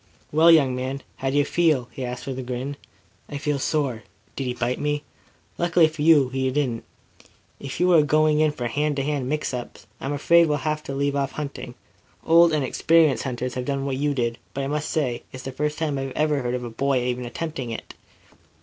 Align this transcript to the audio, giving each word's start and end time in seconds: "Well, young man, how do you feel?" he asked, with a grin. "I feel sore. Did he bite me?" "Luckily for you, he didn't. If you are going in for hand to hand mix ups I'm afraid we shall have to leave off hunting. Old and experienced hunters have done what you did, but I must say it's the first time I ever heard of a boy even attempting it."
"Well, 0.31 0.49
young 0.49 0.75
man, 0.75 1.03
how 1.17 1.29
do 1.29 1.37
you 1.37 1.45
feel?" 1.45 1.87
he 1.91 2.03
asked, 2.03 2.25
with 2.25 2.39
a 2.39 2.41
grin. 2.41 2.75
"I 3.29 3.37
feel 3.37 3.59
sore. 3.59 4.01
Did 4.35 4.45
he 4.47 4.53
bite 4.55 4.79
me?" 4.79 5.03
"Luckily 5.59 5.87
for 5.87 6.01
you, 6.01 6.29
he 6.29 6.49
didn't. 6.49 6.85
If 7.59 7.79
you 7.79 7.93
are 7.93 8.01
going 8.01 8.39
in 8.39 8.51
for 8.51 8.65
hand 8.65 8.95
to 8.95 9.03
hand 9.03 9.29
mix 9.29 9.53
ups 9.53 9.85
I'm 9.99 10.11
afraid 10.11 10.47
we 10.47 10.53
shall 10.55 10.63
have 10.63 10.81
to 10.85 10.95
leave 10.95 11.15
off 11.15 11.33
hunting. 11.33 11.75
Old 12.25 12.51
and 12.51 12.63
experienced 12.63 13.25
hunters 13.25 13.53
have 13.53 13.65
done 13.65 13.85
what 13.85 13.97
you 13.97 14.15
did, 14.15 14.39
but 14.55 14.63
I 14.63 14.67
must 14.67 14.89
say 14.89 15.21
it's 15.31 15.43
the 15.43 15.51
first 15.51 15.77
time 15.77 15.99
I 15.99 16.07
ever 16.15 16.41
heard 16.41 16.55
of 16.55 16.63
a 16.63 16.71
boy 16.71 17.03
even 17.03 17.23
attempting 17.23 17.69
it." 17.69 17.93